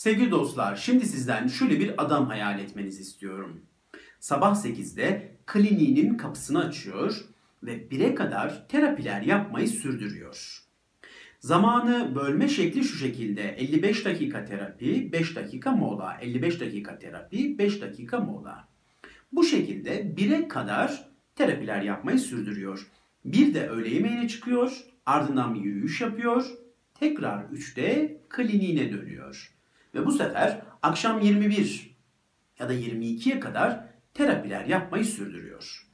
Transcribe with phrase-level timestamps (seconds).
[0.00, 3.62] Sevgili dostlar, şimdi sizden şöyle bir adam hayal etmenizi istiyorum.
[4.20, 7.24] Sabah 8'de kliniğinin kapısını açıyor
[7.62, 10.62] ve 1'e kadar terapiler yapmayı sürdürüyor.
[11.40, 13.42] Zamanı bölme şekli şu şekilde.
[13.42, 16.18] 55 dakika terapi, 5 dakika mola.
[16.20, 18.68] 55 dakika terapi, 5 dakika mola.
[19.32, 22.86] Bu şekilde 1'e kadar terapiler yapmayı sürdürüyor.
[23.24, 26.46] Bir de öğle yemeğine çıkıyor, ardından bir yürüyüş yapıyor,
[26.94, 29.59] tekrar 3'te kliniğine dönüyor.
[29.94, 31.96] Ve bu sefer akşam 21
[32.58, 35.86] ya da 22'ye kadar terapiler yapmayı sürdürüyor.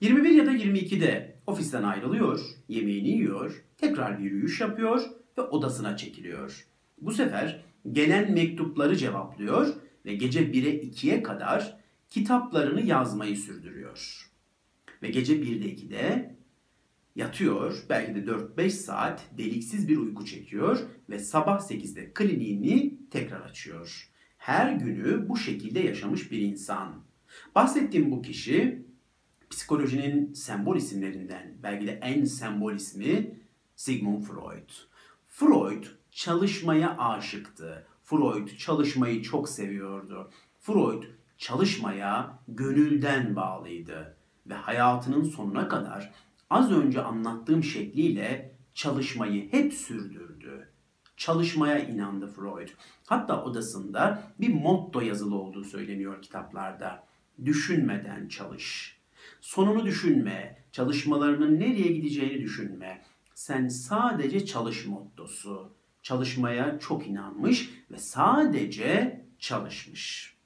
[0.00, 5.02] 21 ya da 22'de ofisten ayrılıyor, yemeğini yiyor, tekrar bir yürüyüş yapıyor
[5.38, 6.66] ve odasına çekiliyor.
[7.00, 9.74] Bu sefer gelen mektupları cevaplıyor
[10.06, 11.76] ve gece 1'e 2'ye kadar
[12.10, 14.30] kitaplarını yazmayı sürdürüyor.
[15.02, 16.34] Ve gece 1'de 2'de
[17.16, 20.78] yatıyor, belki de 4-5 saat deliksiz bir uyku çekiyor
[21.10, 24.08] ve sabah 8'de kliniğini tekrar açıyor.
[24.38, 26.94] Her günü bu şekilde yaşamış bir insan.
[27.54, 28.86] Bahsettiğim bu kişi
[29.50, 33.38] psikolojinin sembol isimlerinden belki de en sembol ismi
[33.76, 34.70] Sigmund Freud.
[35.28, 37.86] Freud çalışmaya aşıktı.
[38.04, 40.30] Freud çalışmayı çok seviyordu.
[40.60, 41.02] Freud
[41.38, 46.12] çalışmaya gönülden bağlıydı ve hayatının sonuna kadar
[46.52, 50.68] az önce anlattığım şekliyle çalışmayı hep sürdürdü.
[51.16, 52.68] Çalışmaya inandı Freud.
[53.06, 57.06] Hatta odasında bir motto yazılı olduğu söyleniyor kitaplarda.
[57.44, 58.98] Düşünmeden çalış.
[59.40, 63.02] Sonunu düşünme, çalışmalarının nereye gideceğini düşünme.
[63.34, 65.72] Sen sadece çalış mottosu.
[66.02, 70.36] Çalışmaya çok inanmış ve sadece çalışmış.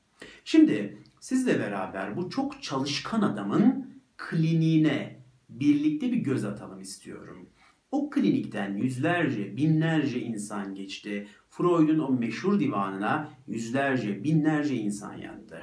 [0.44, 5.15] Şimdi sizle beraber bu çok çalışkan adamın kliniğine
[5.48, 7.48] birlikte bir göz atalım istiyorum.
[7.90, 11.28] O klinikten yüzlerce, binlerce insan geçti.
[11.50, 15.62] Freud'un o meşhur divanına yüzlerce, binlerce insan yandı.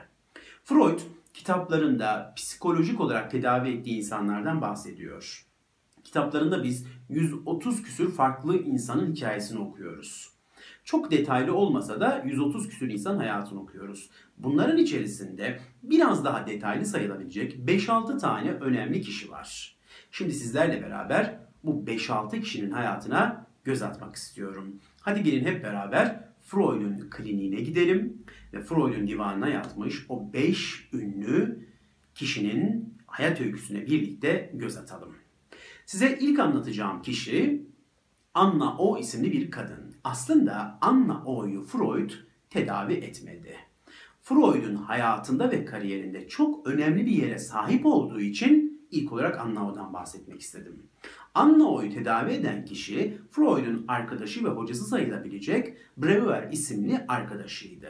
[0.64, 1.00] Freud
[1.34, 5.45] kitaplarında psikolojik olarak tedavi ettiği insanlardan bahsediyor.
[6.04, 10.33] Kitaplarında biz 130 küsür farklı insanın hikayesini okuyoruz.
[10.83, 14.10] Çok detaylı olmasa da 130 küsür insan hayatını okuyoruz.
[14.38, 19.73] Bunların içerisinde biraz daha detaylı sayılabilecek 5-6 tane önemli kişi var.
[20.11, 24.80] Şimdi sizlerle beraber bu 5-6 kişinin hayatına göz atmak istiyorum.
[25.02, 28.23] Hadi gelin hep beraber Freud'un kliniğine gidelim
[28.54, 31.67] ve Freud'un divanına yatmış o 5 ünlü
[32.15, 35.15] kişinin hayat öyküsüne birlikte göz atalım.
[35.86, 37.64] Size ilk anlatacağım kişi
[38.33, 39.95] Anna O isimli bir kadın.
[40.04, 42.11] Aslında Anna O'yu Freud
[42.49, 43.55] tedavi etmedi.
[44.21, 49.93] Freud'un hayatında ve kariyerinde çok önemli bir yere sahip olduğu için ilk olarak Anna O'dan
[49.93, 50.83] bahsetmek istedim.
[51.36, 57.89] Anna O'yu tedavi eden kişi Freud'un arkadaşı ve hocası sayılabilecek Breuer isimli arkadaşıydı.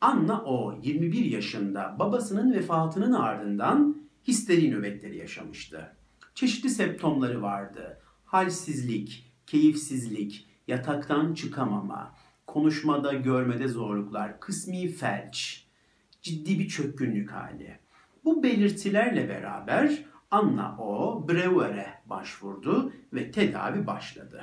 [0.00, 3.96] Anna O 21 yaşında babasının vefatının ardından
[4.28, 5.92] histeri nöbetleri yaşamıştı.
[6.34, 8.00] Çeşitli septomları vardı.
[8.24, 12.14] Halsizlik, keyifsizlik, yataktan çıkamama,
[12.46, 15.66] konuşmada görmede zorluklar, kısmi felç,
[16.22, 17.78] ciddi bir çökkünlük hali.
[18.24, 20.04] Bu belirtilerle beraber
[20.36, 24.42] Anna O Breuer'e başvurdu ve tedavi başladı.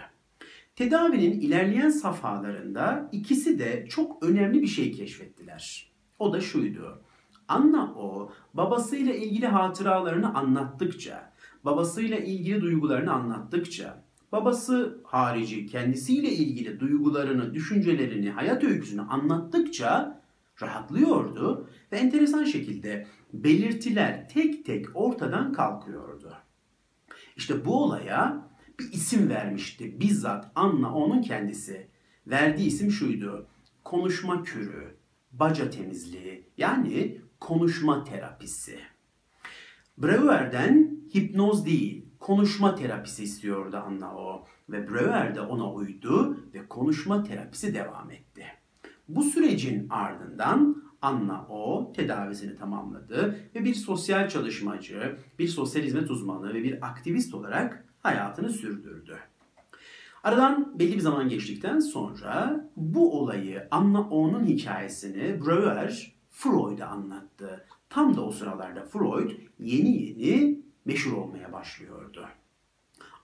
[0.75, 5.91] Tedavinin ilerleyen safhalarında ikisi de çok önemli bir şey keşfettiler.
[6.19, 7.01] O da şuydu.
[7.47, 11.33] Anna O babasıyla ilgili hatıralarını anlattıkça,
[11.65, 20.22] babasıyla ilgili duygularını anlattıkça, babası harici kendisiyle ilgili duygularını, düşüncelerini, hayat öyküsünü anlattıkça
[20.63, 26.37] rahatlıyordu ve enteresan şekilde belirtiler tek tek ortadan kalkıyordu.
[27.35, 28.47] İşte bu olaya
[28.79, 31.87] bir isim vermişti bizzat Anna onun kendisi.
[32.27, 33.47] Verdiği isim şuydu.
[33.83, 34.97] Konuşma kürü,
[35.31, 38.79] baca temizliği yani konuşma terapisi.
[39.97, 47.23] Breuer'den hipnoz değil, konuşma terapisi istiyordu Anna o ve Breuer de ona uydu ve konuşma
[47.23, 48.32] terapisi devam etti.
[49.07, 56.53] Bu sürecin ardından Anna O tedavisini tamamladı ve bir sosyal çalışmacı, bir sosyal hizmet uzmanı
[56.53, 59.17] ve bir aktivist olarak hayatını sürdürdü.
[60.23, 67.65] Aradan belli bir zaman geçtikten sonra bu olayı Anna O'nun hikayesini Breuer Freud'a anlattı.
[67.89, 72.25] Tam da o sıralarda Freud yeni yeni meşhur olmaya başlıyordu.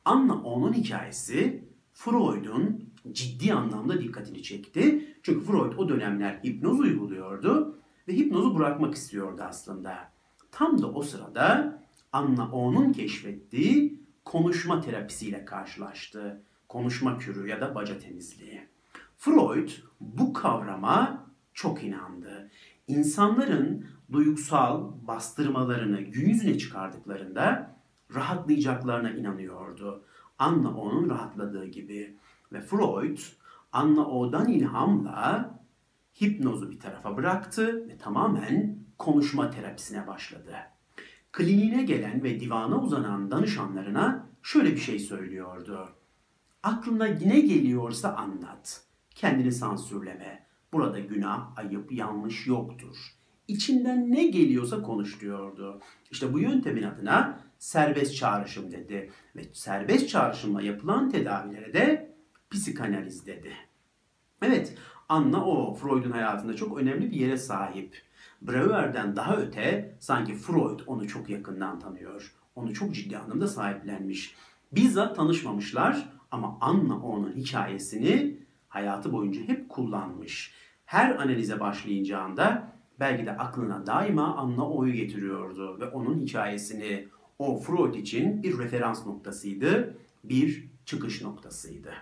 [0.06, 4.99] Anna O'nun hikayesi Freud'un ciddi anlamda dikkatini çekti.
[5.24, 10.12] Çünkü Freud o dönemler hipnoz uyguluyordu ve hipnozu bırakmak istiyordu aslında.
[10.52, 11.80] Tam da o sırada
[12.14, 16.42] Anna O'nun keşfettiği konuşma terapisiyle karşılaştı.
[16.68, 18.68] Konuşma kürü ya da baca temizliği.
[19.18, 19.70] Freud
[20.00, 22.50] bu kavrama çok inandı.
[22.88, 27.76] İnsanların duygusal bastırmalarını gün yüzüne çıkardıklarında
[28.16, 30.04] rahatlayacaklarına inanıyordu.
[30.40, 32.16] Anna onun rahatladığı gibi.
[32.52, 33.18] Ve Freud
[33.72, 35.60] Anna O'dan ilhamla
[36.22, 40.56] hipnozu bir tarafa bıraktı ve tamamen konuşma terapisine başladı.
[41.32, 45.90] Kliniğine gelen ve divana uzanan danışanlarına şöyle bir şey söylüyordu.
[46.64, 48.82] Aklına ne geliyorsa anlat.
[49.16, 50.46] Kendini sansürleme.
[50.74, 52.96] Burada günah, ayıp, yanlış yoktur.
[53.48, 55.82] İçinden ne geliyorsa konuş diyordu.
[56.12, 59.12] İşte bu yöntemin adına serbest çağrışım dedi.
[59.36, 62.16] Ve serbest çağrışımla yapılan tedavilere de
[62.52, 63.54] psikanaliz dedi.
[64.42, 64.78] Evet,
[65.10, 68.02] Anna o Freud'un hayatında çok önemli bir yere sahip.
[68.42, 72.34] Breuer'den daha öte sanki Freud onu çok yakından tanıyor.
[72.56, 74.36] Onu çok ciddi anlamda sahiplenmiş.
[74.72, 80.54] Bizzat tanışmamışlar ama Anna onun hikayesini hayatı boyunca hep kullanmış.
[80.86, 87.08] Her analize başlayacağında belki de aklına daima Anna O'yu getiriyordu ve onun hikayesini
[87.40, 91.94] o Freud için bir referans noktasıydı, bir çıkış noktasıydı.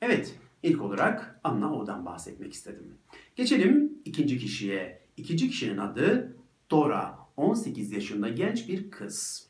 [0.00, 2.98] Evet, ilk olarak Anna O'dan bahsetmek istedim.
[3.36, 5.00] Geçelim ikinci kişiye.
[5.16, 6.36] İkinci kişinin adı
[6.70, 9.48] Dora, 18 yaşında genç bir kız.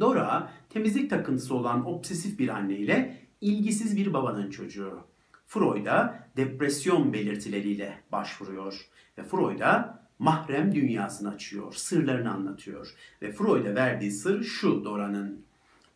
[0.00, 4.98] Dora, temizlik takıntısı olan obsesif bir anne ile ilgisiz bir babanın çocuğu.
[5.46, 8.88] Freud'a depresyon belirtileriyle başvuruyor
[9.18, 12.94] ve Freud'a mahrem dünyasını açıyor, sırlarını anlatıyor.
[13.22, 15.44] Ve Freud'a verdiği sır şu Dora'nın.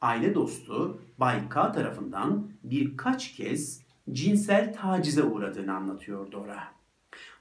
[0.00, 6.74] Aile dostu Bay K tarafından birkaç kez cinsel tacize uğradığını anlatıyor Dora.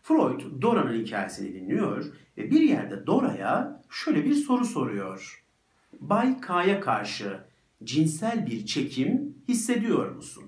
[0.02, 2.06] Freud Dora'nın hikayesini dinliyor
[2.38, 5.44] ve bir yerde Dora'ya şöyle bir soru soruyor.
[6.00, 7.40] Bay K'ya karşı
[7.84, 10.44] cinsel bir çekim hissediyor musun?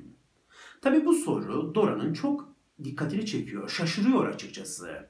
[0.81, 2.49] Tabi bu soru Dora'nın çok
[2.83, 5.09] dikkatini çekiyor, şaşırıyor açıkçası.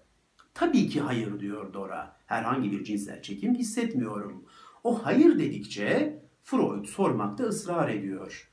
[0.53, 2.15] Tabii ki hayır diyor Dora.
[2.25, 4.45] Herhangi bir cinsel çekim hissetmiyorum.
[4.83, 6.19] O hayır dedikçe
[6.49, 8.49] Freud sormakta ısrar ediyor.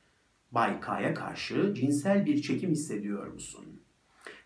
[0.52, 3.80] Bay K'ya karşı cinsel bir çekim hissediyor musun?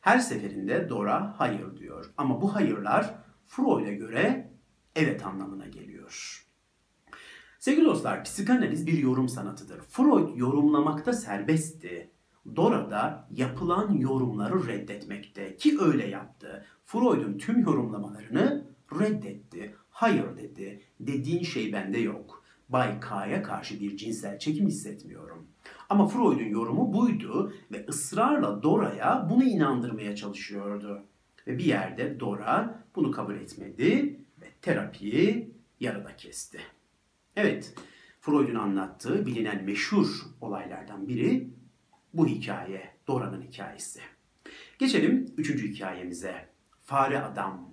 [0.01, 2.11] Her seferinde Dora hayır diyor.
[2.17, 3.15] Ama bu hayırlar
[3.47, 4.53] Freud'a göre
[4.97, 6.47] evet anlamına geliyor.
[7.59, 9.81] Sevgili dostlar, psikanaliz bir yorum sanatıdır.
[9.81, 12.11] Freud yorumlamakta serbestti.
[12.57, 16.67] Dora da yapılan yorumları reddetmekte ki öyle yaptı.
[16.85, 18.67] Freud'un tüm yorumlamalarını
[19.01, 19.75] reddetti.
[19.91, 20.83] Hayır dedi.
[21.01, 22.40] Dediğin şey bende yok.
[22.73, 25.47] Bay K'ya karşı bir cinsel çekim hissetmiyorum.
[25.89, 31.03] Ama Freud'un yorumu buydu ve ısrarla Dora'ya bunu inandırmaya çalışıyordu.
[31.47, 36.59] Ve bir yerde Dora bunu kabul etmedi ve terapiyi yarıda kesti.
[37.37, 37.75] Evet,
[38.21, 40.07] Freud'un anlattığı bilinen meşhur
[40.41, 41.51] olaylardan biri
[42.15, 44.01] bu hikaye, Dora'nın hikayesi.
[44.79, 46.49] Geçelim üçüncü hikayemize.
[46.85, 47.71] Fare Adam.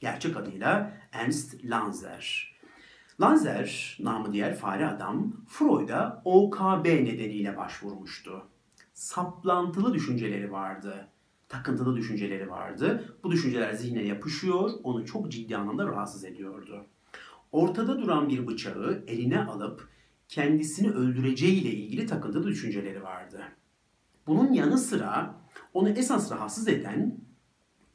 [0.00, 2.55] Gerçek adıyla Ernst Lanzer.
[3.20, 8.42] Lanzer, namı diğer fare adam, Freud'a OKB nedeniyle başvurmuştu.
[8.94, 11.08] Saplantılı düşünceleri vardı.
[11.48, 13.16] Takıntılı düşünceleri vardı.
[13.24, 16.86] Bu düşünceler zihne yapışıyor, onu çok ciddi anlamda rahatsız ediyordu.
[17.52, 19.88] Ortada duran bir bıçağı eline alıp
[20.28, 23.42] kendisini öldüreceğiyle ilgili takıntılı düşünceleri vardı.
[24.26, 25.34] Bunun yanı sıra
[25.74, 27.18] onu esas rahatsız eden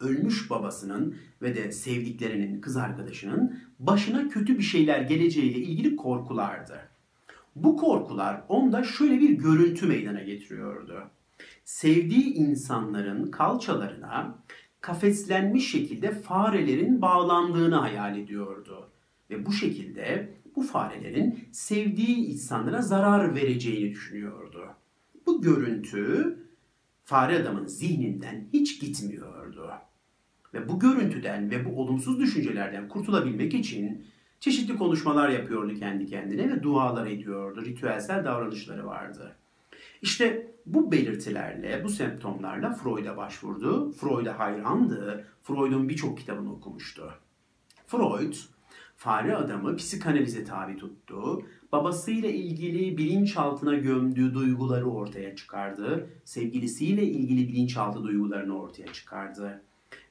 [0.01, 6.79] ölmüş babasının ve de sevdiklerinin, kız arkadaşının başına kötü bir şeyler geleceğiyle ilgili korkulardı.
[7.55, 11.03] Bu korkular onda şöyle bir görüntü meydana getiriyordu.
[11.63, 14.43] Sevdiği insanların kalçalarına
[14.81, 18.89] kafeslenmiş şekilde farelerin bağlandığını hayal ediyordu.
[19.29, 24.67] Ve bu şekilde bu farelerin sevdiği insanlara zarar vereceğini düşünüyordu.
[25.25, 26.37] Bu görüntü
[27.03, 29.71] fare adamın zihninden hiç gitmiyordu.
[30.53, 34.05] Ve bu görüntüden ve bu olumsuz düşüncelerden kurtulabilmek için
[34.39, 37.65] çeşitli konuşmalar yapıyordu kendi kendine ve dualar ediyordu.
[37.65, 39.35] Ritüelsel davranışları vardı.
[40.01, 43.91] İşte bu belirtilerle, bu semptomlarla Freud'a başvurdu.
[43.91, 45.25] Freud'a hayrandı.
[45.43, 47.13] Freud'un birçok kitabını okumuştu.
[47.87, 48.33] Freud,
[48.97, 51.45] fare adamı psikanalize tabi tuttu.
[51.71, 56.09] Babasıyla ilgili bilinçaltına gömdüğü duyguları ortaya çıkardı.
[56.25, 59.61] Sevgilisiyle ilgili bilinçaltı duygularını ortaya çıkardı.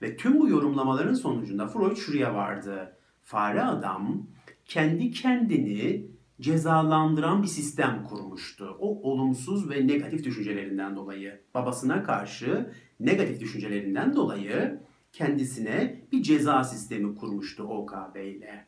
[0.03, 2.97] Ve tüm bu yorumlamaların sonucunda Freud şuraya vardı.
[3.23, 4.27] Fare adam
[4.65, 6.07] kendi kendini
[6.41, 8.77] cezalandıran bir sistem kurmuştu.
[8.81, 12.71] O olumsuz ve negatif düşüncelerinden dolayı, babasına karşı
[13.01, 14.81] negatif düşüncelerinden dolayı
[15.13, 18.67] kendisine bir ceza sistemi kurmuştu OKB ile.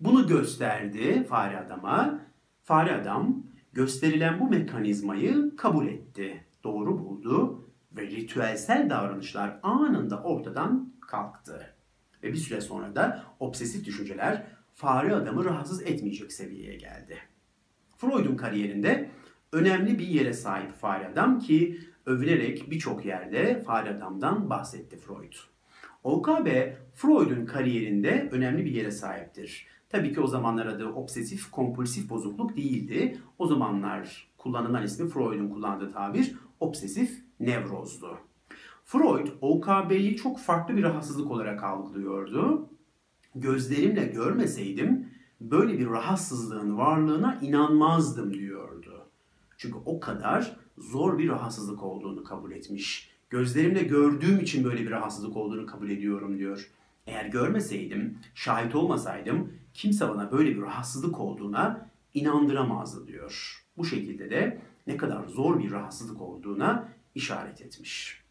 [0.00, 2.20] Bunu gösterdi fare adama.
[2.64, 6.44] Fare adam gösterilen bu mekanizmayı kabul etti.
[6.64, 7.64] Doğru buldu
[7.96, 11.74] ve ritüelsel davranışlar anında ortadan kalktı.
[12.22, 17.18] Ve bir süre sonra da obsesif düşünceler fare adamı rahatsız etmeyecek seviyeye geldi.
[17.96, 19.10] Freud'un kariyerinde
[19.52, 25.32] önemli bir yere sahip fare adam ki övülerek birçok yerde fare adamdan bahsetti Freud.
[26.04, 26.48] OKB
[26.94, 29.66] Freud'un kariyerinde önemli bir yere sahiptir.
[29.88, 33.18] Tabii ki o zamanlar adı obsesif kompulsif bozukluk değildi.
[33.38, 38.18] O zamanlar kullanılan ismi Freud'un kullandığı tabir obsesif nevrozdu.
[38.84, 42.68] Freud OKB'yi çok farklı bir rahatsızlık olarak algılıyordu.
[43.34, 45.08] Gözlerimle görmeseydim
[45.40, 49.06] böyle bir rahatsızlığın varlığına inanmazdım diyordu.
[49.56, 53.10] Çünkü o kadar zor bir rahatsızlık olduğunu kabul etmiş.
[53.30, 56.70] Gözlerimle gördüğüm için böyle bir rahatsızlık olduğunu kabul ediyorum diyor.
[57.06, 63.64] Eğer görmeseydim, şahit olmasaydım kimse bana böyle bir rahatsızlık olduğuna inandıramazdı diyor.
[63.76, 68.24] Bu şekilde de ne kadar zor bir rahatsızlık olduğuna işaret etmiş.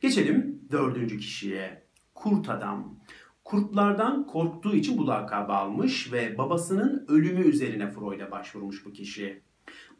[0.00, 1.82] Geçelim dördüncü kişiye.
[2.14, 2.96] Kurt adam.
[3.44, 9.40] Kurtlardan korktuğu için bu lakabı almış ve babasının ölümü üzerine Freud'a başvurmuş bu kişi.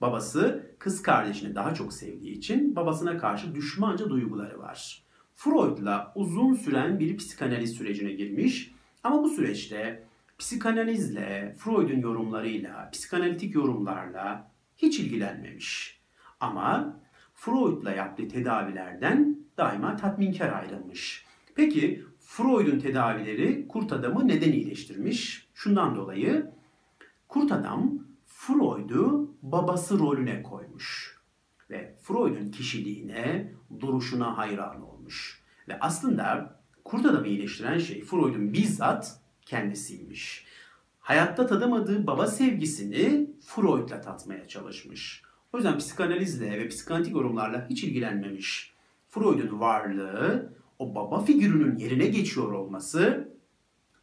[0.00, 5.02] Babası kız kardeşini daha çok sevdiği için babasına karşı düşmanca duyguları var.
[5.34, 10.04] Freud'la uzun süren bir psikanaliz sürecine girmiş ama bu süreçte
[10.38, 16.00] psikanalizle, Freud'un yorumlarıyla, psikanalitik yorumlarla hiç ilgilenmemiş.
[16.40, 17.00] Ama
[17.44, 21.26] Freud'la yaptığı tedavilerden daima tatminkar ayrılmış.
[21.54, 25.48] Peki Freud'un tedavileri kurt adamı neden iyileştirmiş?
[25.54, 26.50] Şundan dolayı
[27.28, 27.90] kurt adam
[28.26, 31.18] Freud'u babası rolüne koymuş
[31.70, 35.42] ve Freud'un kişiliğine, duruşuna hayran olmuş.
[35.68, 40.46] Ve aslında kurt adamı iyileştiren şey Freud'un bizzat kendisiymiş.
[41.00, 45.22] Hayatta tadamadığı baba sevgisini Freud'la tatmaya çalışmış.
[45.52, 48.72] O yüzden psikanalizle ve psikanalitik yorumlarla hiç ilgilenmemiş.
[49.08, 53.28] Freud'un varlığı, o baba figürünün yerine geçiyor olması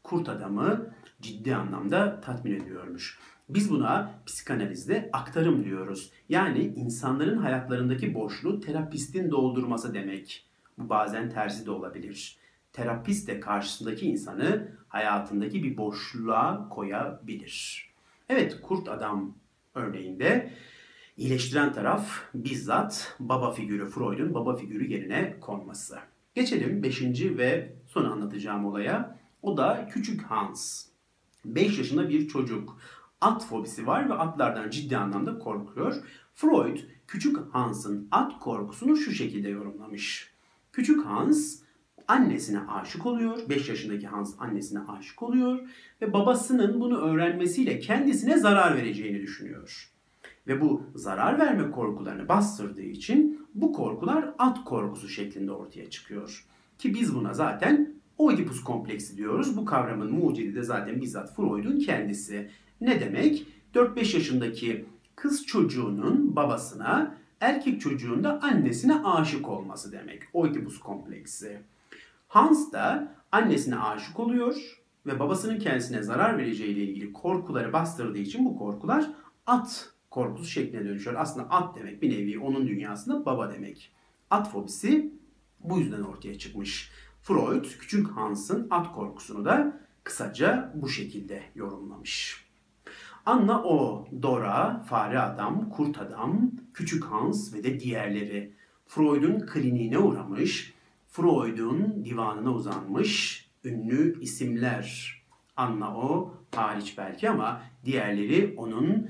[0.03, 3.19] kurt adamı ciddi anlamda tatmin ediyormuş.
[3.49, 6.11] Biz buna psikanalizde aktarım diyoruz.
[6.29, 10.45] Yani insanların hayatlarındaki boşluğu terapistin doldurması demek.
[10.77, 12.37] Bu bazen tersi de olabilir.
[12.73, 17.89] Terapist de karşısındaki insanı hayatındaki bir boşluğa koyabilir.
[18.29, 19.35] Evet, kurt adam
[19.75, 20.53] örneğinde
[21.19, 25.99] iyileştiren taraf bizzat baba figürü Freud'un baba figürü yerine konması.
[26.35, 27.01] Geçelim 5.
[27.21, 29.19] ve son anlatacağım olaya.
[29.41, 30.85] O da Küçük Hans.
[31.45, 32.77] 5 yaşında bir çocuk.
[33.21, 35.95] At fobisi var ve atlardan ciddi anlamda korkuyor.
[36.35, 40.33] Freud Küçük Hans'ın at korkusunu şu şekilde yorumlamış.
[40.71, 41.59] Küçük Hans
[42.07, 43.49] annesine aşık oluyor.
[43.49, 45.59] 5 yaşındaki Hans annesine aşık oluyor
[46.01, 49.98] ve babasının bunu öğrenmesiyle kendisine zarar vereceğini düşünüyor.
[50.47, 56.45] Ve bu zarar verme korkularını bastırdığı için bu korkular at korkusu şeklinde ortaya çıkıyor.
[56.77, 59.57] Ki biz buna zaten Oedipus kompleksi diyoruz.
[59.57, 62.49] Bu kavramın mucidi de zaten bizzat Freud'un kendisi.
[62.81, 63.47] Ne demek?
[63.75, 70.23] 4-5 yaşındaki kız çocuğunun babasına, erkek çocuğun da annesine aşık olması demek.
[70.33, 71.59] Oedipus kompleksi.
[72.27, 78.45] Hans da annesine aşık oluyor ve babasının kendisine zarar vereceği ile ilgili korkuları bastırdığı için
[78.45, 79.09] bu korkular
[79.45, 81.15] at korkusu şekline dönüşüyor.
[81.19, 83.91] Aslında at demek bir nevi onun dünyasında baba demek.
[84.29, 85.13] At fobisi
[85.59, 86.91] bu yüzden ortaya çıkmış.
[87.21, 92.45] Freud küçük Hans'ın at korkusunu da kısaca bu şekilde yorumlamış.
[93.25, 98.53] Anna o, Dora, fare adam, kurt adam, küçük Hans ve de diğerleri
[98.85, 100.73] Freud'un kliniğine uğramış,
[101.07, 105.19] Freud'un divanına uzanmış ünlü isimler.
[105.55, 109.09] Anna o hariç belki ama diğerleri onun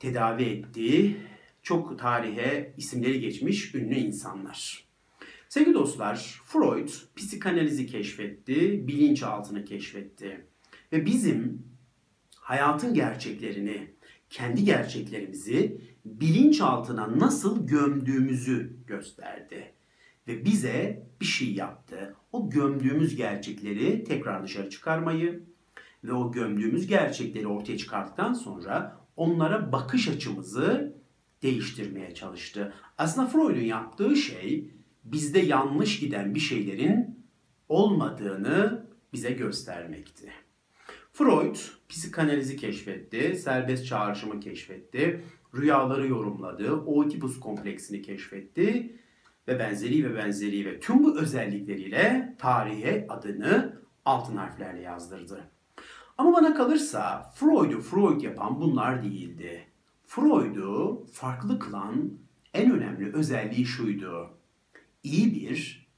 [0.00, 1.16] tedavi ettiği
[1.62, 4.84] çok tarihe isimleri geçmiş ünlü insanlar.
[5.48, 10.46] Sevgili dostlar, Freud psikanalizi keşfetti, bilinçaltını keşfetti.
[10.92, 11.62] Ve bizim
[12.36, 13.90] hayatın gerçeklerini,
[14.30, 19.72] kendi gerçeklerimizi bilinçaltına nasıl gömdüğümüzü gösterdi.
[20.28, 22.14] Ve bize bir şey yaptı.
[22.32, 25.42] O gömdüğümüz gerçekleri tekrar dışarı çıkarmayı
[26.04, 30.96] ve o gömdüğümüz gerçekleri ortaya çıkarttıktan sonra onlara bakış açımızı
[31.42, 32.74] değiştirmeye çalıştı.
[32.98, 34.70] Aslında Freud'un yaptığı şey
[35.04, 37.24] bizde yanlış giden bir şeylerin
[37.68, 40.32] olmadığını bize göstermekti.
[41.12, 41.56] Freud
[41.88, 45.24] psikanalizi keşfetti, serbest çağrışımı keşfetti,
[45.54, 48.96] rüyaları yorumladı, Oedipus kompleksini keşfetti
[49.48, 55.50] ve benzeri ve benzeri ve tüm bu özellikleriyle tarihe adını altın harflerle yazdırdı.
[56.20, 59.66] Ama bana kalırsa Freud'u Freud yapan bunlar değildi.
[60.06, 62.10] Freud'u farklı kılan
[62.54, 64.30] en önemli özelliği şuydu.
[65.02, 65.88] iyi bir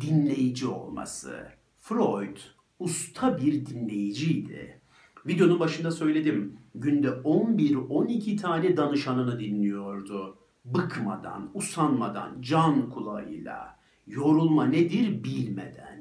[0.00, 1.46] dinleyici olması.
[1.80, 2.36] Freud
[2.78, 4.80] usta bir dinleyiciydi.
[5.26, 6.58] Videonun başında söyledim.
[6.74, 10.38] Günde 11-12 tane danışanını dinliyordu.
[10.64, 13.78] Bıkmadan, usanmadan, can kulağıyla.
[14.06, 15.97] Yorulma nedir bilmeden.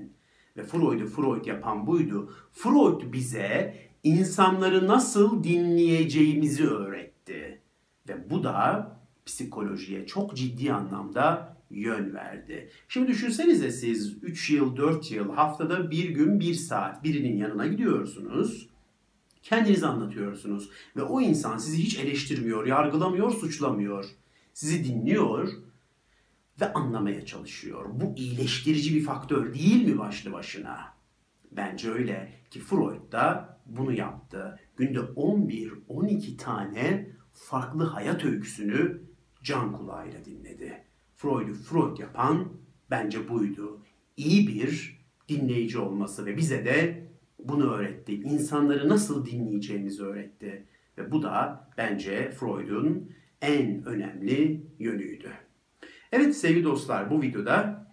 [0.58, 2.34] Ve Freud'u Freud yapan buydu.
[2.54, 7.62] Freud bize insanları nasıl dinleyeceğimizi öğretti.
[8.10, 8.92] Ve bu da
[9.26, 12.70] psikolojiye çok ciddi anlamda yön verdi.
[12.88, 18.70] Şimdi düşünsenize siz 3 yıl, 4 yıl, haftada bir gün, bir saat birinin yanına gidiyorsunuz.
[19.44, 24.06] Kendinizi anlatıyorsunuz ve o insan sizi hiç eleştirmiyor, yargılamıyor, suçlamıyor.
[24.54, 25.67] Sizi dinliyor
[26.62, 27.86] ve anlamaya çalışıyor.
[27.94, 30.94] Bu iyileştirici bir faktör değil mi başlı başına?
[31.52, 34.60] Bence öyle ki Freud da bunu yaptı.
[34.78, 39.02] Günde 11-12 tane farklı hayat öyküsünü
[39.44, 40.84] can kulağıyla dinledi.
[41.16, 42.54] Freud'u Freud yapan
[42.90, 43.82] bence buydu.
[44.18, 45.00] İyi bir
[45.30, 47.08] dinleyici olması ve bize de
[47.40, 48.14] bunu öğretti.
[48.14, 50.66] İnsanları nasıl dinleyeceğimizi öğretti.
[50.98, 53.12] Ve bu da bence Freud'un
[53.42, 55.32] en önemli yönüydü.
[56.12, 57.88] Evet sevgili dostlar bu videoda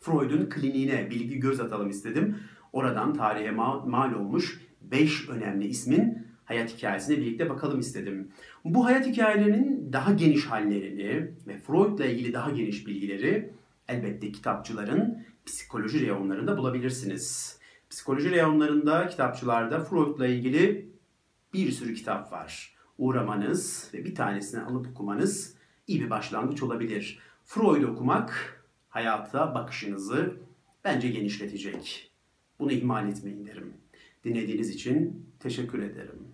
[0.00, 2.38] Freud'un kliniğine bilgi göz atalım istedim.
[2.72, 8.32] Oradan tarihe mal, olmuş 5 önemli ismin hayat hikayesine birlikte bakalım istedim.
[8.64, 13.52] Bu hayat hikayelerinin daha geniş hallerini ve Freud'la ilgili daha geniş bilgileri
[13.88, 17.58] elbette kitapçıların psikoloji reyonlarında bulabilirsiniz.
[17.90, 20.90] Psikoloji reyonlarında, kitapçılarda Freud'la ilgili
[21.54, 22.76] bir sürü kitap var.
[22.98, 25.56] Uğramanız ve bir tanesini alıp okumanız
[25.86, 27.18] iyi bir başlangıç olabilir.
[27.48, 30.36] Freud okumak hayata bakışınızı
[30.84, 32.12] bence genişletecek.
[32.58, 33.74] Bunu ihmal etmeyin derim.
[34.24, 36.25] Dinlediğiniz için teşekkür ederim.